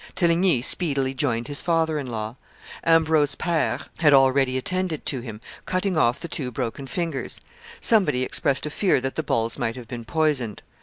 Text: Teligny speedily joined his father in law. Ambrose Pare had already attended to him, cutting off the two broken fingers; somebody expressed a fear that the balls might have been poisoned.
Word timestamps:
Teligny 0.15 0.63
speedily 0.63 1.13
joined 1.13 1.47
his 1.47 1.61
father 1.61 1.99
in 1.99 2.07
law. 2.07 2.35
Ambrose 2.83 3.35
Pare 3.35 3.81
had 3.99 4.15
already 4.15 4.57
attended 4.57 5.05
to 5.05 5.19
him, 5.21 5.39
cutting 5.67 5.95
off 5.95 6.19
the 6.19 6.27
two 6.27 6.49
broken 6.49 6.87
fingers; 6.87 7.39
somebody 7.79 8.23
expressed 8.23 8.65
a 8.65 8.71
fear 8.71 8.99
that 8.99 9.15
the 9.15 9.21
balls 9.21 9.59
might 9.59 9.75
have 9.75 9.87
been 9.87 10.03
poisoned. 10.03 10.63